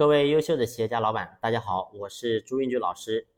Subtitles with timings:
[0.00, 3.28] 各位优秀的企业家老板，大家好，我是朱运举老师。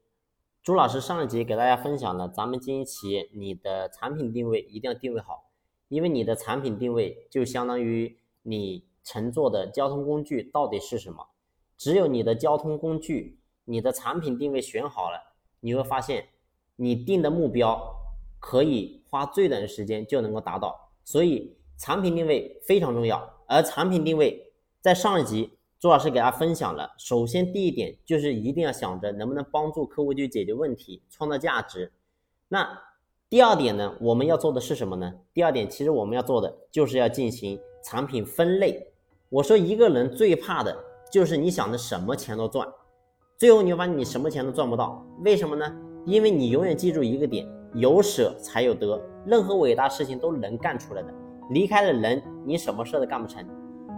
[0.62, 5.50] 朱老师上一集给大家分享了，咱们经营企业，你的产品定位一定要定位好，
[5.88, 11.30] 因为你的产品定位就相当于你乘坐的交通工具到底是什么。
[11.76, 16.28] 只有你的交通工具，你的产品定位选好了，你会发现
[16.76, 17.92] 你定的目标
[18.38, 20.92] 可以花最短的时间就能够达到。
[21.02, 25.58] 所以产品定位非常重要，而产品定位在上一集。
[25.82, 31.90] 朱老师给大家分享了，首先第一点就是一定要想着能不能帮助客户去解决问题，创造价值。
[32.46, 32.64] 那
[33.28, 35.12] 第二点呢，我们要做的是什么呢？
[35.34, 38.92] 第二点其实我们要做的就是要进行产品分类。
[39.28, 40.72] 我说一个人最怕的
[41.10, 42.64] 就是你想着什么钱都赚，
[43.36, 45.04] 最后你会发现你什么钱都赚不到。
[45.24, 45.66] 为什么呢？
[46.06, 49.02] 因为你永远记住一个点：有舍才有得。
[49.26, 51.12] 任何伟大事情都能干出来的，
[51.50, 53.44] 离开了人，你什么事都干不成。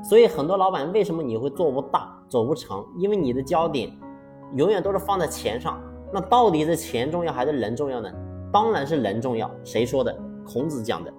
[0.04, 2.84] 所以很多老板为什么你会做不大、走不成？
[2.98, 3.90] 因为你的焦点
[4.54, 5.82] 永远都是放在钱上。
[6.12, 8.12] 那到底是钱重要还是人重要呢？
[8.52, 9.50] 当然是人重要。
[9.64, 10.14] 谁说的？
[10.46, 11.10] 孔子讲的。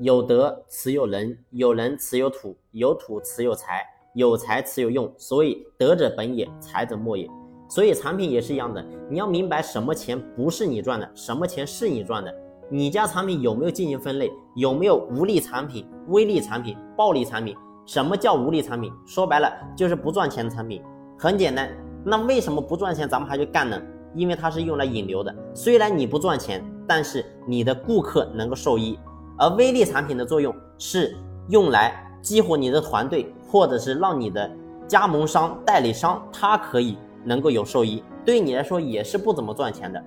[0.00, 5.12] 有德此有人，有人此有土，有土此有财，有财此有用。
[5.18, 7.28] 所以德者本也，财者末也。
[7.68, 12.34] 所以产品也是一样的，你要明白什么钱不是你赚的，什么钱是你赚的。
[12.70, 14.32] 你家产品有没有进行分类？
[14.56, 17.54] 有没有无利产品、微利产品、暴利产品？
[17.86, 18.92] 什么叫无利产品？
[19.04, 20.82] 说白了就是不赚钱的产品。
[21.18, 21.70] 很简单，
[22.04, 23.80] 那为什么不赚钱咱们还去干呢？
[24.14, 25.34] 因为它是用来引流的。
[25.54, 28.98] 虽然你不赚钱，但是你的顾客能够受益。
[29.36, 31.16] 而微利产品的作用是
[31.48, 34.50] 用来激活你的团队，或者是让你的
[34.86, 40.02] 加盟商、代理商他可以能够有受益，对你来说也是不怎么赚钱的。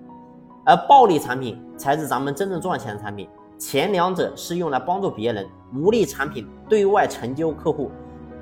[0.65, 3.29] 而暴利产品才是咱们真正赚钱的产品。
[3.57, 7.89] 前两者是用来帮助别人，无利产品对外成就客户，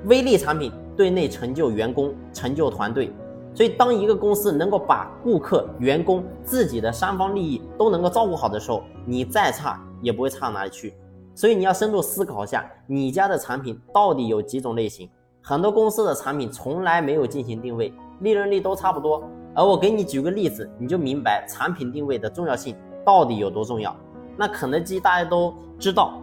[0.04, 3.12] 微利产品对内成就员工、成就团队。
[3.54, 10.94] 所以，当一个公司能够把顾客、员工自己的三方利益都能够照顾好的时候，你再差也不会差哪里去。
[11.34, 15.08] 所以，你要深度思考一下，你家的产品到底有几种类型？
[15.40, 17.90] 很多公司的产品从来没有进行定位，
[18.20, 19.22] 利润率都差不多。
[19.54, 22.76] 而我给你举个例子，你就明白产品定位的重要性
[23.06, 23.96] 到底有多重要。
[24.36, 26.20] 那肯德基大家都知道，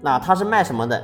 [0.00, 1.02] 那它是卖什么的？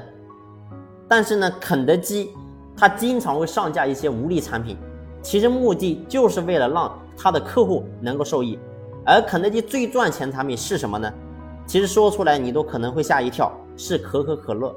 [1.08, 2.30] 但是呢，肯德基
[2.76, 4.76] 它经常会上架一些无利产品，
[5.22, 8.58] 其实目的就是为了让它的客户能够受益。
[9.04, 11.12] 而肯德基最赚钱产品是什么呢？
[11.66, 14.74] 其实说出来你都可能会吓一跳，是可口可乐。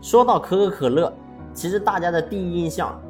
[0.00, 1.12] 说到可口可乐，
[1.54, 3.00] 其实大家的第一印象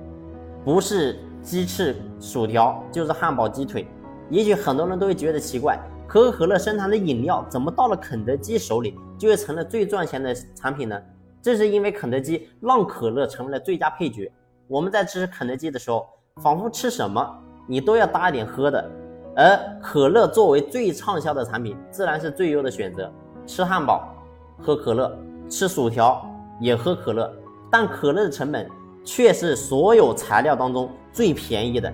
[0.64, 3.86] 不是鸡翅、薯条，就是汉堡、鸡腿。
[4.30, 5.78] 也许很多人都会觉得奇怪。
[6.12, 11.02] 可口可乐生产的饮料怎么到了肯德基手里就会成了最赚钱的产品呢？
[11.40, 14.30] 这是因为肯德基让可乐成为了最佳配角。
[14.68, 16.06] 我们在吃肯德基的时候，
[16.42, 17.26] 仿佛吃什么
[17.66, 18.90] 你都要搭一点喝的，
[19.34, 23.10] 而可乐作为最畅销的产品，自然是最优的选择。
[23.46, 24.14] 吃汉堡
[24.58, 25.18] 喝可乐，
[25.48, 26.22] 吃薯条
[26.60, 27.34] 也喝可乐，
[27.70, 28.68] 但可乐的成本
[29.02, 31.90] 却是所有材料当中最便宜的，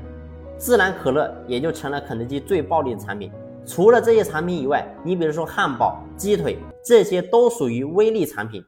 [0.56, 3.30] 自然可乐也就成了肯德基最暴利的产品。
[3.68, 8.64] 除了这些产品以外，你比如说汉堡、鸡腿，这些都属于微利产品，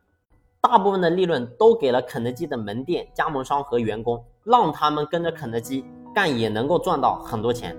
[0.61, 7.75] 大部分的利润都给了肯德基的门店、加盟商和员工，让他们跟着肯德基干，也能够赚到很多钱。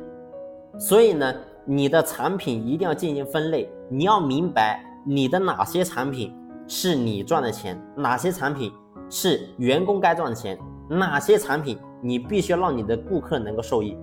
[0.80, 1.32] 所以呢，
[1.64, 6.36] 你的产品一定要进行分类，你要明白你的哪些产品
[6.68, 8.74] 是你赚的钱，哪些产品
[9.12, 10.58] 是员工该赚的钱，
[10.90, 13.96] 哪些产品你必须让你的顾客能够受益。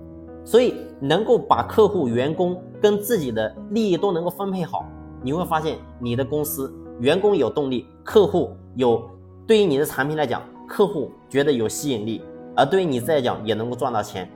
[0.49, 4.83] 所以，能够把客户、员工跟自己的利益都能够分配好，
[5.21, 9.07] 你会发现你的公司员工有动力，客户有
[9.45, 12.23] 对于你的产品来讲，客户觉得有吸引力，
[12.55, 14.27] 而对于你来讲也能够赚到钱。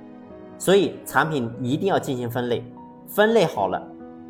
[0.60, 2.64] 所以，产品一定要进行分类，
[3.08, 3.82] 分类好了，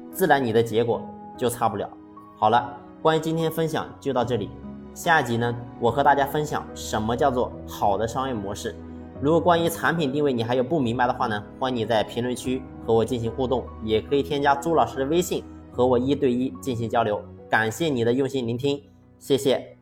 [0.09, 1.01] 自然你的结果
[1.35, 1.89] 就差不了。
[2.37, 4.49] 好了，关于今天分享就到这里，
[4.93, 8.73] 下一集呢，我和大家分享什么叫做好的商业模式。
[9.21, 17.23] 如果关于产品定位你还有不明白的话呢，欢迎你在评论区和我进行互动，也可以添加朱老师的微信和我一对一进行交流。
[17.49, 18.81] 感谢你的用心聆听，
[19.19, 19.77] 谢谢。